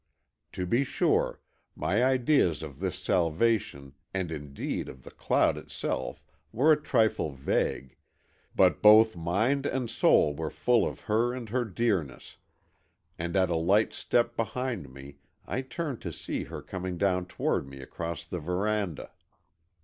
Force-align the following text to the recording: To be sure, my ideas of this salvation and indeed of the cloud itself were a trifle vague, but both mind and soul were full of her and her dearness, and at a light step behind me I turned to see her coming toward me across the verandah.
To 0.53 0.65
be 0.65 0.83
sure, 0.83 1.41
my 1.75 2.03
ideas 2.03 2.63
of 2.63 2.79
this 2.79 2.97
salvation 2.97 3.93
and 4.15 4.31
indeed 4.31 4.89
of 4.89 5.03
the 5.03 5.11
cloud 5.11 5.59
itself 5.59 6.25
were 6.51 6.71
a 6.71 6.81
trifle 6.81 7.33
vague, 7.33 7.97
but 8.55 8.81
both 8.81 9.15
mind 9.15 9.67
and 9.67 9.91
soul 9.91 10.35
were 10.35 10.49
full 10.49 10.87
of 10.87 11.01
her 11.01 11.35
and 11.35 11.49
her 11.49 11.65
dearness, 11.65 12.37
and 13.19 13.35
at 13.35 13.51
a 13.51 13.55
light 13.55 13.93
step 13.93 14.35
behind 14.35 14.91
me 14.91 15.19
I 15.45 15.61
turned 15.61 16.01
to 16.01 16.11
see 16.11 16.45
her 16.45 16.63
coming 16.63 16.97
toward 16.97 17.67
me 17.67 17.79
across 17.79 18.23
the 18.23 18.39
verandah. 18.39 19.11